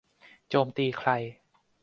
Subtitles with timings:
[0.49, 1.09] โจมตีใคร